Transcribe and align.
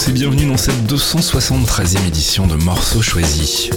tous 0.00 0.08
et 0.08 0.12
bienvenue 0.12 0.46
dans 0.46 0.56
cette 0.56 0.86
273e 0.86 2.06
édition 2.06 2.46
de 2.46 2.54
Morceaux 2.54 3.02
choisis. 3.02 3.70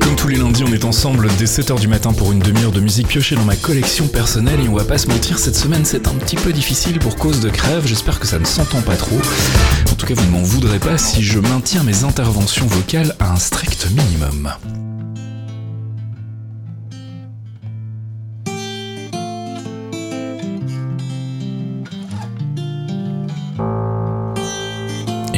Comme 0.00 0.16
tous 0.16 0.28
les 0.28 0.36
lundis, 0.36 0.64
on 0.64 0.72
est 0.72 0.84
ensemble 0.84 1.28
dès 1.38 1.44
7h 1.44 1.78
du 1.78 1.88
matin 1.88 2.12
pour 2.12 2.32
une 2.32 2.40
demi-heure 2.40 2.72
de 2.72 2.80
musique 2.80 3.08
piochée 3.08 3.36
dans 3.36 3.44
ma 3.44 3.56
collection 3.56 4.06
personnelle 4.08 4.60
et 4.60 4.68
on 4.68 4.74
va 4.74 4.84
pas 4.84 4.98
se 4.98 5.06
mentir, 5.08 5.38
cette 5.38 5.56
semaine 5.56 5.84
c'est 5.84 6.08
un 6.08 6.14
petit 6.14 6.36
peu 6.36 6.52
difficile 6.52 6.98
pour 6.98 7.16
cause 7.16 7.40
de 7.40 7.48
crève, 7.48 7.86
j'espère 7.86 8.18
que 8.18 8.26
ça 8.26 8.38
ne 8.38 8.44
s'entend 8.44 8.82
pas 8.82 8.96
trop. 8.96 9.20
En 9.90 9.94
tout 9.94 10.06
cas, 10.06 10.14
vous 10.14 10.26
ne 10.26 10.30
m'en 10.30 10.42
voudrez 10.42 10.78
pas 10.78 10.98
si 10.98 11.22
je 11.22 11.38
maintiens 11.38 11.84
mes 11.84 12.04
interventions 12.04 12.66
vocales 12.66 13.14
à 13.20 13.32
un 13.32 13.36
strict 13.36 13.88
minimum. 13.90 14.52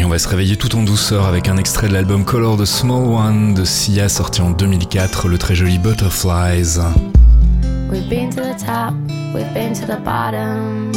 On 0.06 0.08
va 0.08 0.20
se 0.20 0.28
réveiller 0.28 0.56
tout 0.56 0.76
en 0.76 0.84
douceur 0.84 1.26
avec 1.26 1.48
un 1.48 1.56
extrait 1.56 1.88
de 1.88 1.92
l'album 1.92 2.24
Color 2.24 2.58
the 2.58 2.64
Small 2.64 3.06
One 3.06 3.54
de 3.54 3.64
Sia 3.64 4.08
sorti 4.08 4.40
en 4.40 4.50
2004, 4.50 5.26
le 5.26 5.36
très 5.36 5.56
joli 5.56 5.80
Butterflies. 5.80 6.78
We've 7.90 8.08
been 8.08 8.30
to 8.30 8.40
the 8.40 8.54
top, 8.56 8.94
we've 9.34 9.52
been 9.52 9.72
to 9.72 9.84
the 9.84 9.98
bottom. 10.04 10.92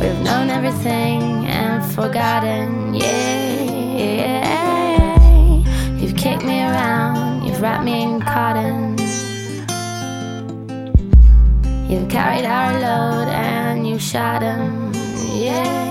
We've 0.00 0.22
known 0.24 0.48
everything 0.48 1.46
and 1.48 1.82
forgotten, 1.92 2.94
yeah. 2.94 4.46
You've 6.00 6.16
kicked 6.16 6.44
me 6.44 6.62
around, 6.62 7.44
you've 7.44 7.60
wrapped 7.60 7.84
me 7.84 8.04
in 8.04 8.22
cotton. 8.22 8.96
You've 11.90 12.08
carried 12.08 12.46
our 12.46 12.72
load 12.72 13.28
and 13.28 13.86
you 13.86 13.98
shot 13.98 14.40
him, 14.40 14.94
yeah. 15.34 15.85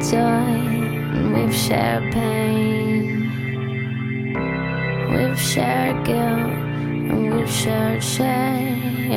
joy 0.00 0.16
and 0.16 1.34
we've 1.34 1.54
shared 1.54 2.12
pain. 2.12 3.28
We've 5.10 5.40
shared 5.40 6.04
guilt 6.06 6.18
and 6.18 7.34
we've 7.34 7.50
shared 7.50 8.02
shame. 8.02 9.10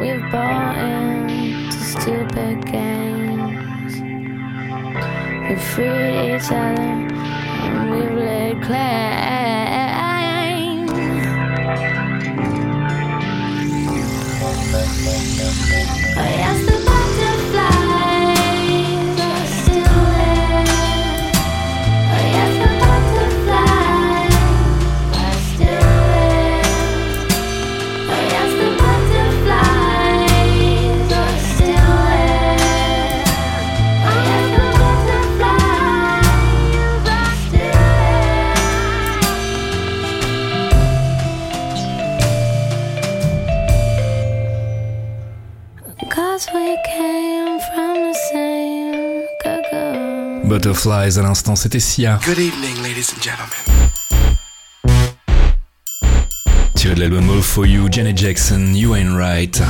We've 0.00 0.32
bought 0.32 0.76
into 0.78 1.78
stupid 1.78 2.66
games. 2.66 3.94
We've 5.48 5.62
freed 5.62 6.34
each 6.34 6.50
other 6.50 6.82
and 6.82 7.90
we've 7.90 8.14
laid 8.18 8.62
claim. 8.62 9.05
Butterflies 50.56 51.18
à 51.18 51.22
l'instant, 51.22 51.54
c'était 51.54 51.80
Sia. 51.80 52.18
Good 52.24 52.38
evening, 52.38 52.82
ladies 52.82 53.12
and 53.14 53.20
gentlemen. 53.20 53.90
Tiré 56.74 56.94
de 56.94 57.00
l'album 57.00 57.28
All 57.28 57.42
For 57.42 57.66
You, 57.66 57.88
Janet 57.90 58.16
Jackson, 58.16 58.72
You 58.72 58.94
Ain't 58.94 59.14
Right. 59.14 59.60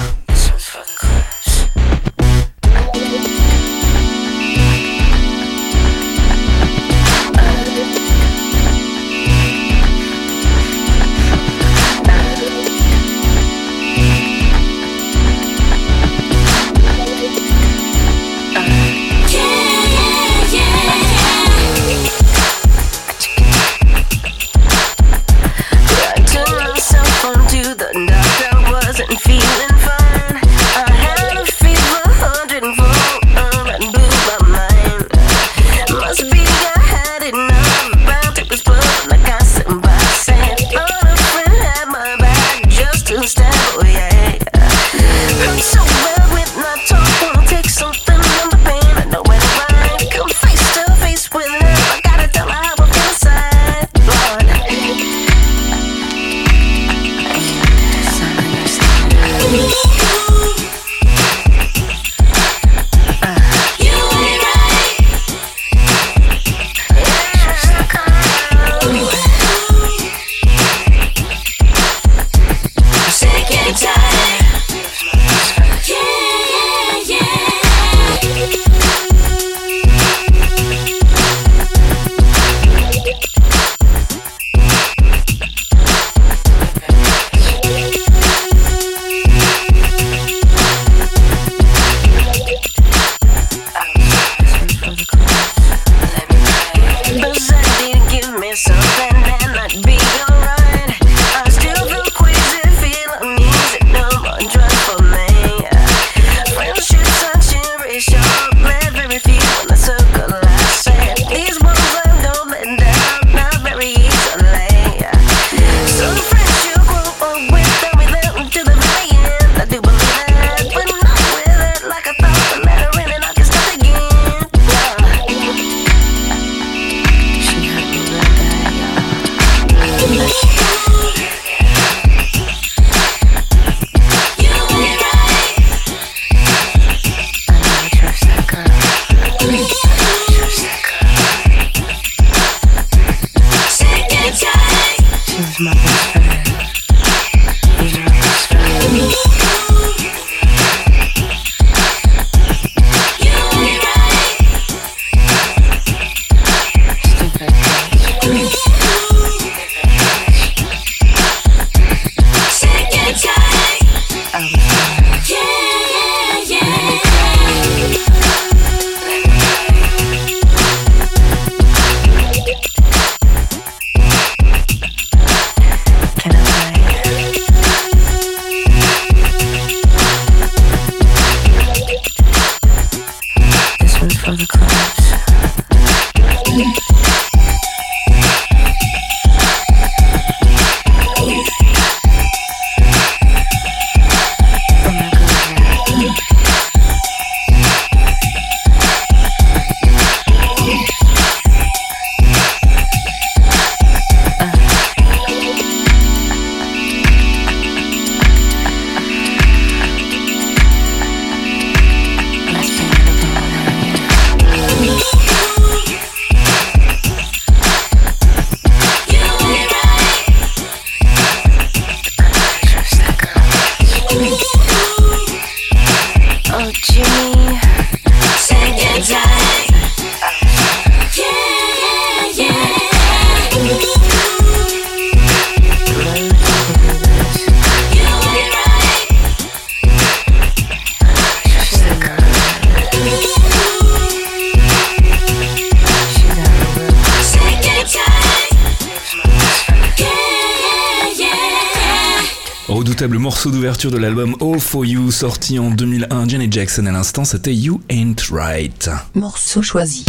D'ouverture 253.51 253.91
de 253.91 253.99
l'album 253.99 254.35
All 254.41 254.59
For 254.61 254.85
You 254.85 255.11
sorti 255.11 255.59
en 255.59 255.71
2001. 255.71 256.29
Janet 256.29 256.53
Jackson 256.53 256.87
à 256.87 256.93
l'instant, 256.93 257.25
c'était 257.25 257.55
You 257.55 257.81
Ain't 257.91 258.17
Right. 258.31 258.91
Morceau 259.15 259.63
choisi. 259.63 260.05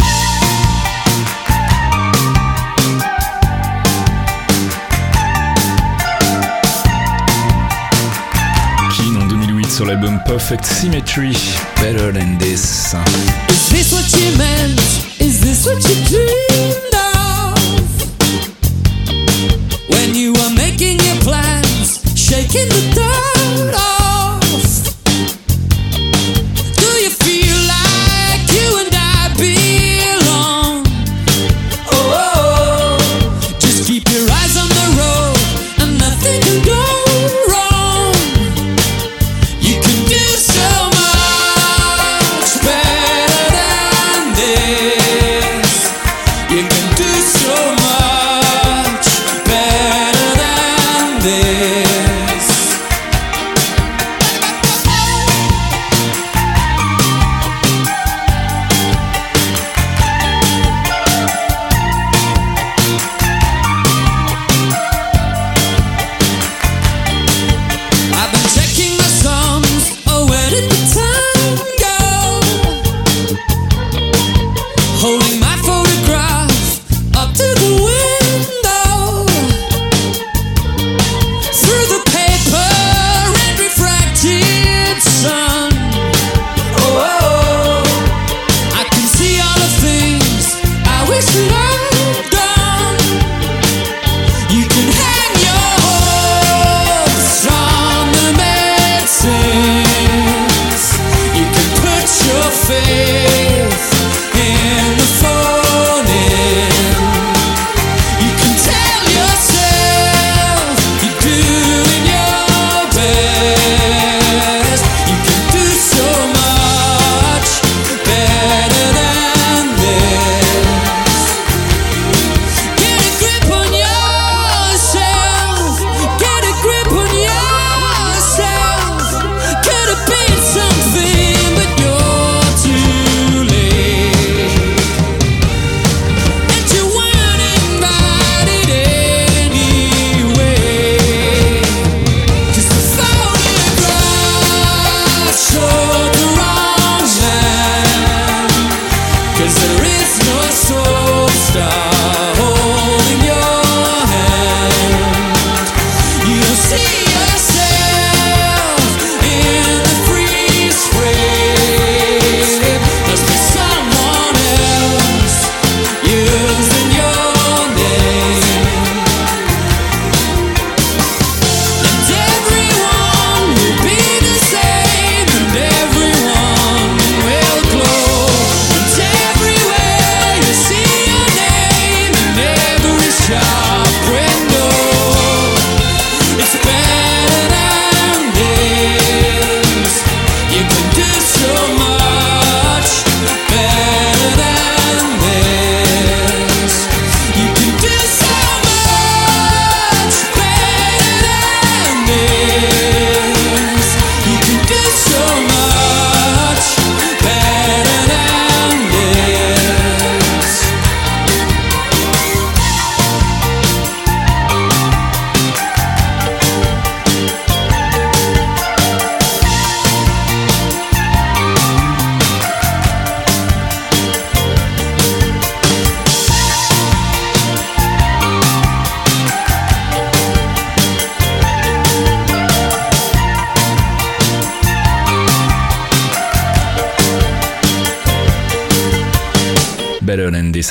Keen 8.96 9.16
en 9.16 9.26
2008 9.26 9.70
sur 9.70 9.86
l'album 9.86 10.18
Perfect 10.26 10.64
Symmetry. 10.64 11.32
Better 11.80 12.12
than 12.12 12.38
this. 12.38 12.94
Is 13.48 13.68
this 13.70 13.92
what 13.92 14.20
you 14.20 14.36
meant? 14.36 14.80
Is 15.20 15.40
this 15.40 15.66
what 15.66 15.76
you 15.88 15.94
dreamed 16.08 16.97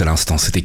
à 0.01 0.05
l'instant, 0.05 0.37
c'était 0.37 0.61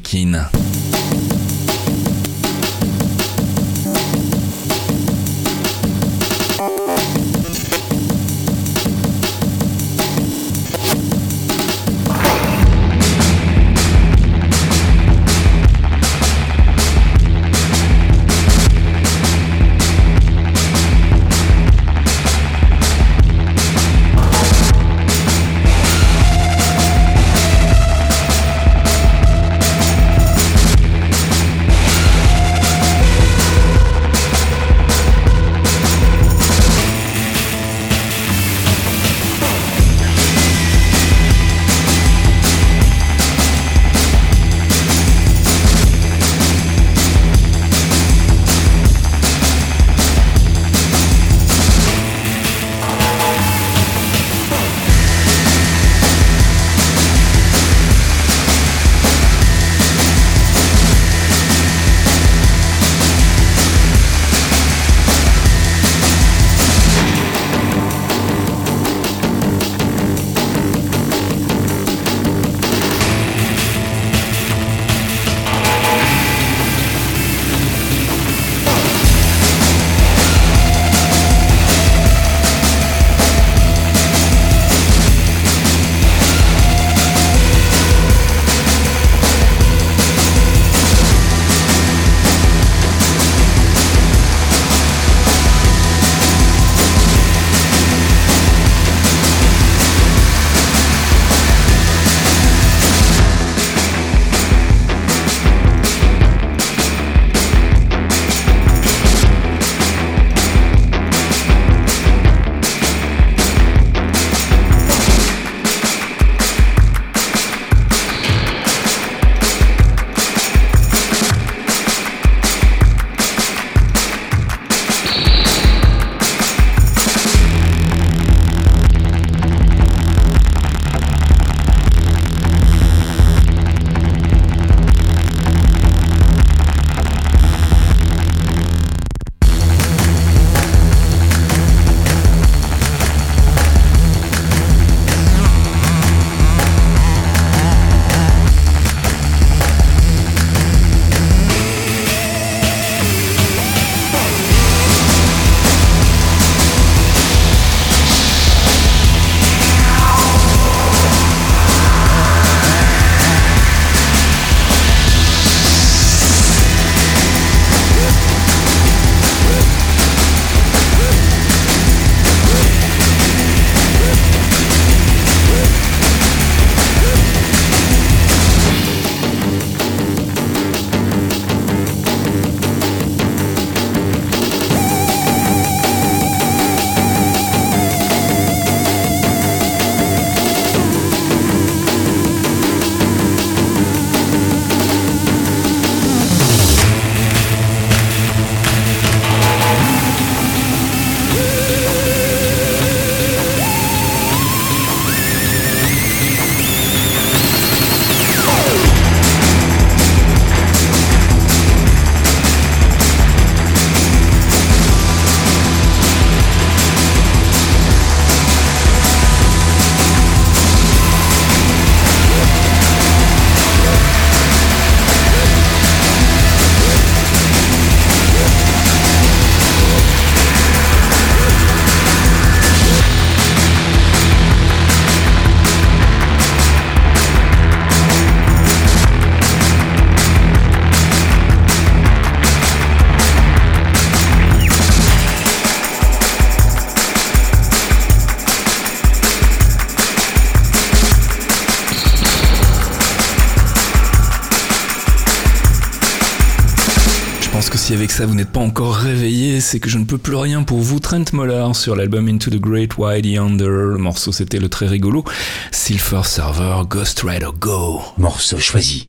Keen. 257.71 257.97
avec 257.97 258.11
ça 258.11 258.26
vous 258.26 258.35
n'êtes 258.35 258.50
pas 258.50 258.61
encore 258.61 258.95
réveillé, 258.95 259.61
c'est 259.61 259.78
que 259.78 259.88
je 259.88 259.99
ne 259.99 260.04
peux 260.04 260.19
plus 260.19 260.35
rien 260.35 260.62
pour 260.62 260.78
vous. 260.78 261.00
Trent 261.00 261.25
Moller 261.33 261.69
sur 261.75 261.95
l'album 261.97 262.28
Into 262.28 262.50
the 262.50 262.60
Great 262.60 262.97
Wide 262.99 263.26
Yonder. 263.26 263.97
Morceau 263.99 264.32
c'était 264.32 264.58
le 264.58 264.69
très 264.69 264.86
rigolo 264.86 265.25
Silver 265.71 266.23
Server 266.25 266.82
Ghost 266.89 267.23
Rider 267.25 267.50
Go. 267.58 268.00
Morceau 268.19 268.58
choisi. 268.58 269.06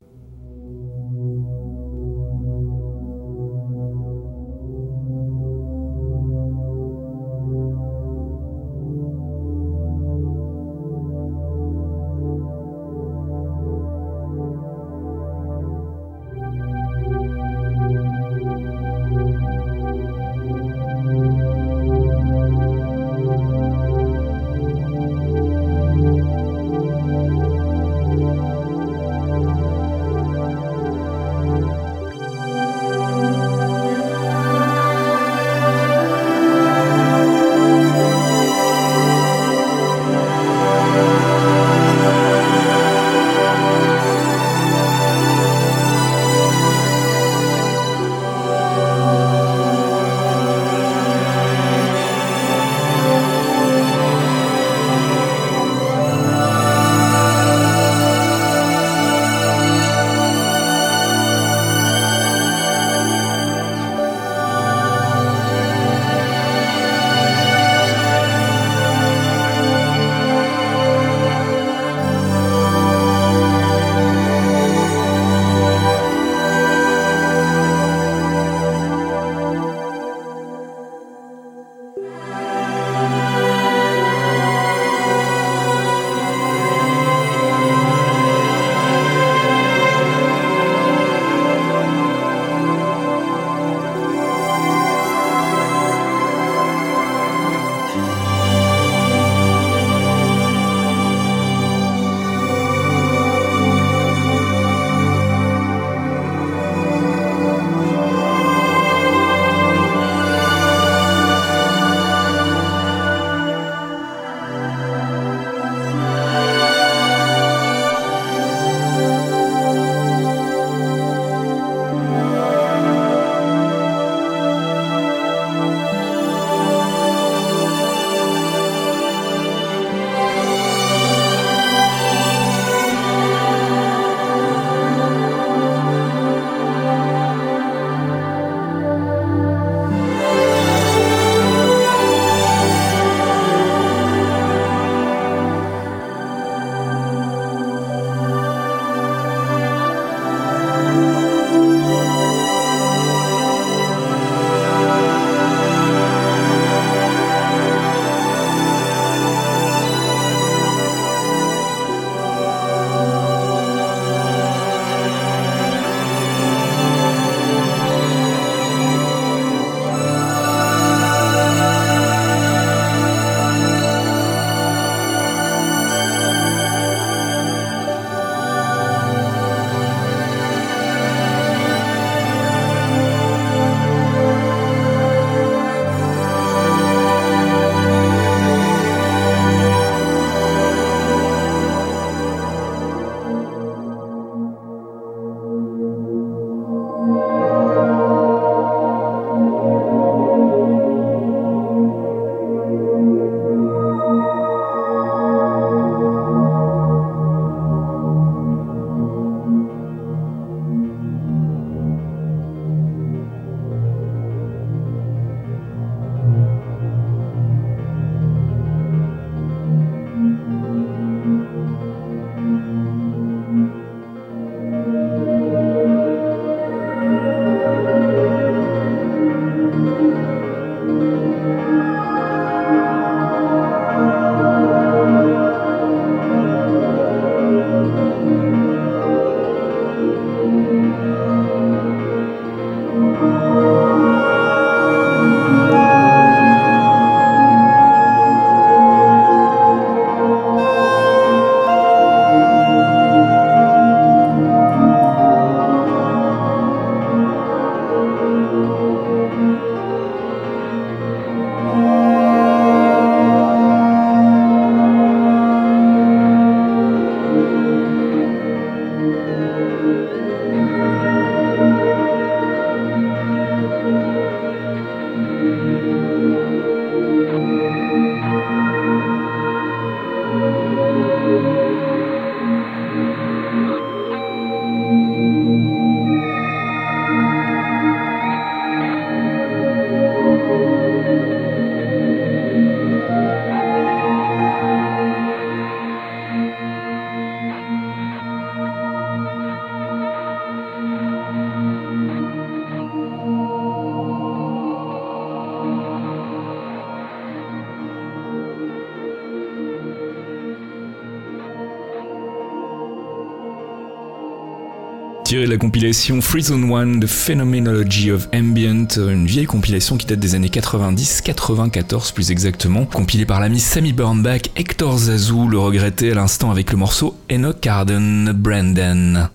la 315.45 315.57
compilation 315.57 316.21
Free 316.21 316.43
Zone 316.43 316.71
1 316.71 316.99
The 316.99 317.07
Phenomenology 317.07 318.11
of 318.11 318.29
Ambient, 318.33 318.87
une 318.97 319.25
vieille 319.25 319.45
compilation 319.45 319.97
qui 319.97 320.05
date 320.05 320.19
des 320.19 320.35
années 320.35 320.47
90-94 320.47 322.13
plus 322.13 322.31
exactement, 322.31 322.85
compilée 322.85 323.25
par 323.25 323.39
l'ami 323.39 323.59
Sammy 323.59 323.93
Burnback, 323.93 324.51
Hector 324.55 324.97
Zazou 324.97 325.49
le 325.49 325.59
regrettait 325.59 326.11
à 326.11 326.15
l'instant 326.15 326.51
avec 326.51 326.71
le 326.71 326.77
morceau 326.77 327.17
Enoch 327.31 327.59
Carden 327.59 328.31
Brandon. 328.33 329.29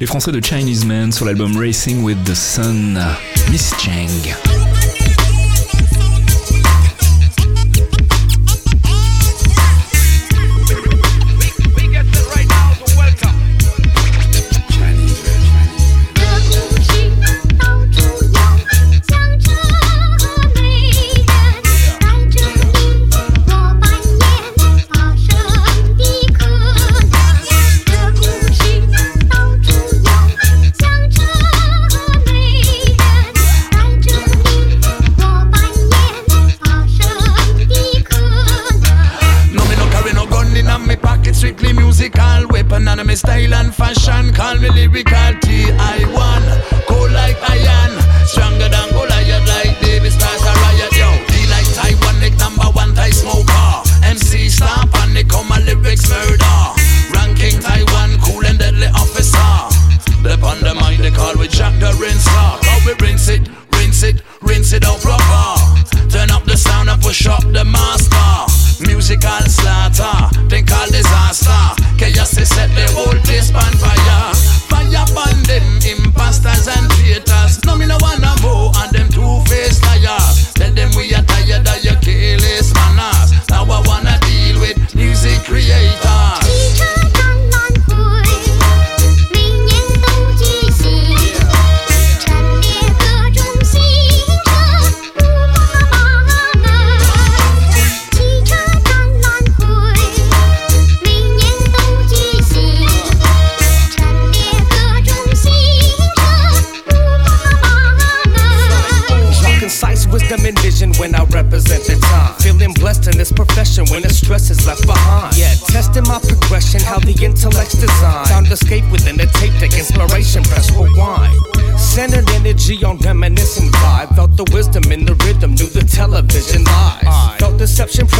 Les 0.00 0.06
Français 0.06 0.32
de 0.32 0.44
Chinese 0.44 0.84
Man 0.84 1.12
sur 1.12 1.26
l'album 1.26 1.56
Racing 1.56 2.02
with 2.02 2.22
the 2.24 2.34
Sun, 2.34 2.98
Miss 3.50 3.72
Chang. 3.78 4.63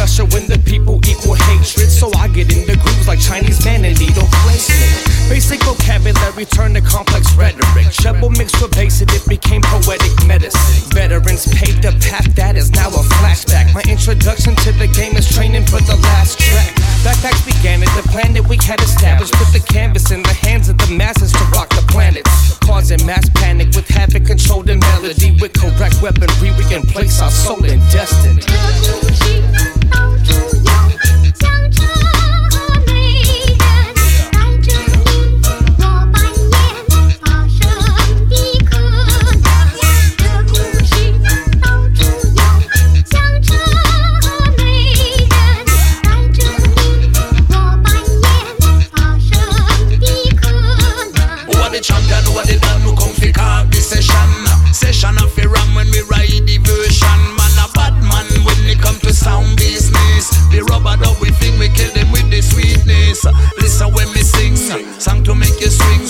not 0.05 0.33
when 0.33 0.45
the 0.45 0.61
people 0.69 1.01
equal 1.09 1.33
hatred. 1.33 1.89
So 1.89 2.13
I 2.13 2.27
get 2.29 2.53
in 2.53 2.65
the 2.69 2.77
grooves 2.77 3.07
like 3.07 3.19
Chinese 3.19 3.65
man 3.65 3.83
and 3.85 3.97
needle 3.99 4.27
placement. 4.45 5.01
Basic 5.29 5.57
vocabulary 5.65 6.45
turned 6.45 6.75
to 6.75 6.81
complex 6.81 7.33
rhetoric. 7.33 7.89
Shovel 7.89 8.29
mixed 8.29 8.61
with 8.61 8.71
basic, 8.77 9.09
it 9.13 9.25
became 9.27 9.61
poetic 9.65 10.13
medicine. 10.27 10.93
Veterans 10.93 11.49
paved 11.57 11.81
the 11.81 11.93
path 12.05 12.29
that 12.35 12.55
is 12.55 12.69
now 12.71 12.89
a 12.89 13.01
flashback. 13.17 13.73
My 13.73 13.81
introduction 13.89 14.53
to 14.61 14.71
the 14.77 14.87
game 14.93 15.17
is 15.17 15.25
training 15.25 15.65
for 15.65 15.81
the 15.81 15.97
last 16.13 16.37
track. 16.37 16.69
Backpacks 17.01 17.41
began 17.41 17.81
it, 17.81 17.89
the 17.97 18.05
plan 18.13 18.33
that 18.33 18.45
we 18.47 18.57
had 18.61 18.79
established. 18.81 19.33
Put 19.33 19.49
the 19.57 19.65
canvas 19.65 20.11
in 20.11 20.21
the 20.21 20.33
hands 20.45 20.69
of 20.69 20.77
the 20.77 20.93
masses 20.93 21.31
to 21.33 21.43
rock 21.57 21.69
the 21.69 21.81
planet. 21.89 22.23
Causing 22.61 23.03
mass 23.05 23.27
panic 23.33 23.73
with 23.73 23.87
havoc, 23.89 24.25
controlled 24.25 24.69
and 24.69 24.81
melody. 24.81 25.33
With 25.41 25.53
correct 25.53 25.97
weaponry, 26.01 26.53
we 26.53 26.63
can 26.69 26.85
place 26.85 27.21
our 27.21 27.31
soul 27.31 27.63
in 27.65 27.79
destiny. 27.89 28.45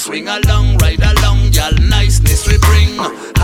Swing 0.06 0.28
along, 0.28 0.78
ride 0.78 1.02
along, 1.02 1.52
y'all 1.52 1.74
niceness 1.90 2.46
we 2.46 2.60
bring. 2.60 3.35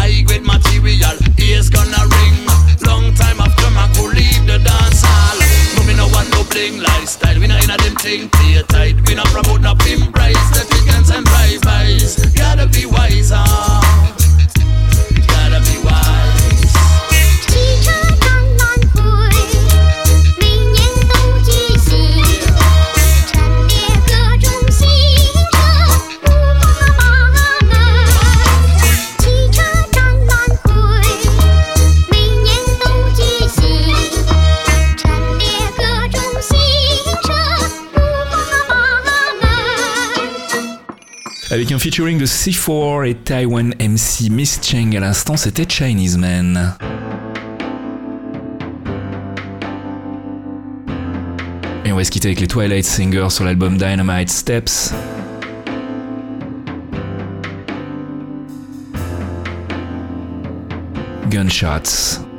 featuring 41.82 42.20
the 42.20 42.26
C4 42.26 43.10
et 43.10 43.16
Taiwan 43.16 43.74
MC 43.80 44.30
Miss 44.30 44.60
Cheng 44.62 44.96
à 44.96 45.00
l'instant, 45.00 45.36
c'était 45.36 45.66
Chinese 45.68 46.16
Man. 46.16 46.76
Et 51.84 51.92
on 51.92 51.96
va 51.96 52.04
se 52.04 52.12
quitter 52.12 52.28
avec 52.28 52.40
les 52.40 52.48
Twilight 52.48 52.86
Singers 52.86 53.32
sur 53.32 53.46
l'album 53.46 53.80
Dynamite 53.80 54.30
Steps. 54.30 54.94
Gunshots. 61.32 62.31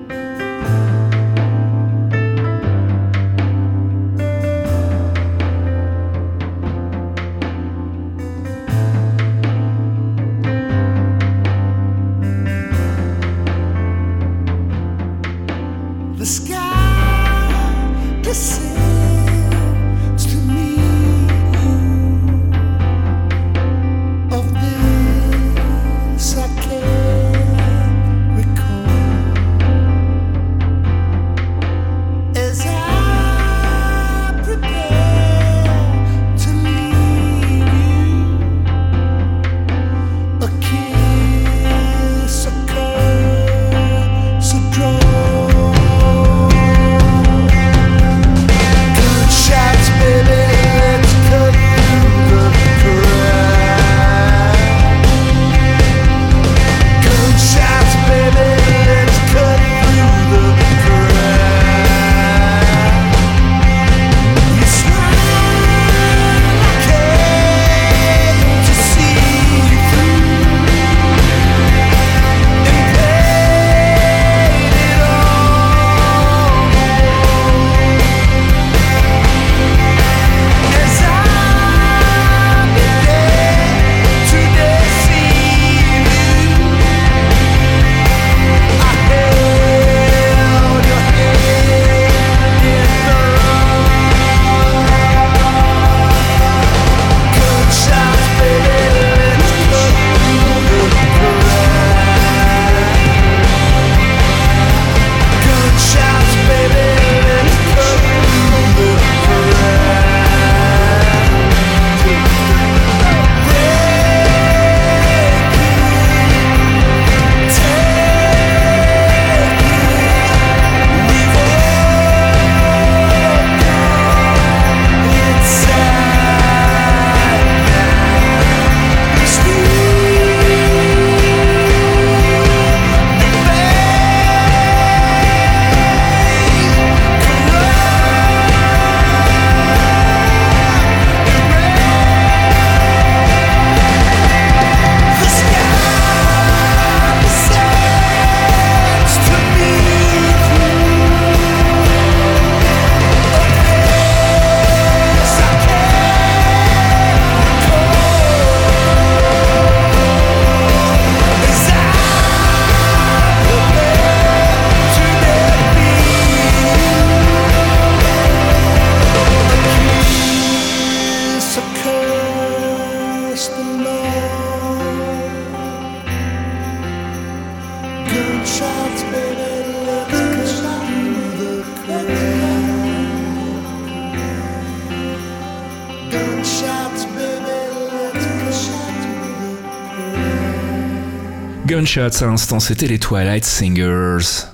Gunshots 191.83 192.23
à 192.23 192.27
l'instant, 192.27 192.61
c'était 192.61 192.87
les 192.87 193.01
Twilight 193.01 193.45
Singers. 193.45 194.47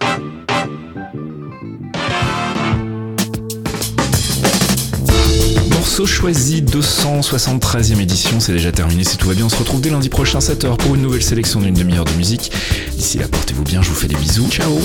Morceau 5.70 6.06
choisi 6.06 6.62
273e 6.62 8.00
édition, 8.00 8.40
c'est 8.40 8.52
déjà 8.52 8.72
terminé, 8.72 9.04
si 9.04 9.18
tout 9.18 9.28
va 9.28 9.34
bien, 9.34 9.44
on 9.44 9.50
se 9.50 9.56
retrouve 9.56 9.82
dès 9.82 9.90
lundi 9.90 10.08
prochain 10.08 10.38
7h 10.38 10.78
pour 10.78 10.94
une 10.94 11.02
nouvelle 11.02 11.22
sélection 11.22 11.60
d'une 11.60 11.74
demi-heure 11.74 12.06
de 12.06 12.12
musique. 12.12 12.50
D'ici 12.96 13.18
là, 13.18 13.28
portez-vous 13.28 13.64
bien, 13.64 13.82
je 13.82 13.90
vous 13.90 13.94
fais 13.94 14.08
des 14.08 14.16
bisous, 14.16 14.48
ciao 14.48 14.80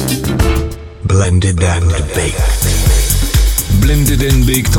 Blended 1.06 1.64
and 1.64 1.88
baked. 2.14 3.03
Blended 3.84 4.24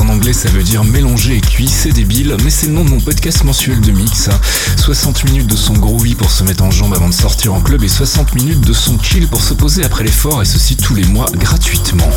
en 0.01 0.09
anglais 0.09 0.33
ça 0.33 0.49
veut 0.49 0.63
dire 0.63 0.83
mélanger 0.83 1.37
et 1.37 1.41
cuit, 1.43 1.69
c'est 1.69 1.93
débile, 1.93 2.39
mais 2.43 2.49
c'est 2.49 2.69
le 2.69 2.73
nom 2.73 2.85
de 2.87 2.89
mon 2.89 3.01
podcast 3.01 3.45
mensuel 3.45 3.79
de 3.83 3.91
mix. 3.91 4.31
60 4.79 5.25
minutes 5.25 5.47
de 5.47 5.57
son 5.57 5.75
groovy 5.75 6.15
pour 6.15 6.31
se 6.31 6.43
mettre 6.43 6.65
en 6.65 6.71
jambe 6.71 6.95
avant 6.95 7.11
de 7.11 7.15
sortir 7.15 7.53
en 7.53 7.61
club 7.61 7.85
et 7.85 7.89
60 7.89 8.35
minutes 8.35 8.63
de 8.63 8.73
son 8.73 8.99
chill 8.99 9.29
pour 9.29 9.43
se 9.43 9.53
poser 9.53 9.85
après 9.85 10.05
l'effort 10.05 10.41
et 10.41 10.47
ceci 10.47 10.79
tous 10.79 10.95
les 10.95 11.05
mois 11.05 11.27
gratuitement. 11.35 12.09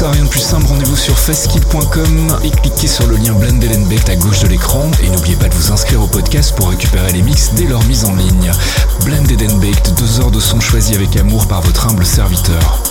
Ça, 0.00 0.10
rien 0.12 0.24
de 0.24 0.30
plus 0.30 0.40
simple, 0.40 0.64
rendez-vous 0.64 0.96
sur 0.96 1.18
festkit.com 1.18 2.38
et 2.42 2.50
cliquez 2.50 2.86
sur 2.86 3.06
le 3.06 3.16
lien 3.16 3.34
Blended 3.34 3.70
and 3.70 3.82
Baked 3.82 4.08
à 4.08 4.16
gauche 4.16 4.40
de 4.40 4.48
l'écran 4.48 4.90
et 5.02 5.10
n'oubliez 5.10 5.36
pas 5.36 5.50
de 5.50 5.54
vous 5.54 5.72
inscrire 5.72 6.00
au 6.00 6.06
podcast 6.06 6.56
pour 6.56 6.70
récupérer 6.70 7.12
les 7.12 7.20
mix 7.20 7.50
dès 7.52 7.66
leur 7.66 7.84
mise 7.84 8.06
en 8.06 8.16
ligne. 8.16 8.50
Blended 9.04 9.42
and 9.42 9.56
Baked, 9.58 9.94
deux 9.98 10.20
heures 10.20 10.30
de 10.30 10.40
son 10.40 10.58
choisi 10.58 10.94
avec 10.94 11.14
amour 11.18 11.46
par 11.48 11.60
votre 11.60 11.86
humble 11.86 12.06
serviteur. 12.06 12.82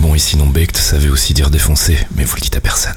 Bon, 0.00 0.12
et 0.16 0.18
sinon 0.18 0.46
Baked, 0.46 0.76
ça 0.76 0.98
veut 0.98 1.12
aussi 1.12 1.32
dire 1.32 1.50
défoncer, 1.50 1.96
mais 2.16 2.24
vous 2.24 2.34
le 2.34 2.40
dites 2.40 2.56
à 2.56 2.60
personne. 2.60 2.96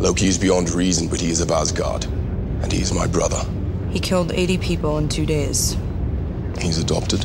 Loki 0.00 0.26
is 0.28 0.38
beyond 0.38 0.70
reason, 0.70 1.08
but 1.08 1.20
he 1.20 1.30
is 1.30 1.40
of 1.40 1.50
Asgard. 1.50 2.04
And 2.62 2.72
he 2.72 2.80
is 2.80 2.92
my 2.92 3.06
brother. 3.06 3.42
He 3.90 4.00
killed 4.00 4.32
80 4.32 4.58
people 4.58 4.98
in 4.98 5.08
two 5.08 5.26
days. 5.26 5.76
He's 6.58 6.78
adopted. 6.78 7.24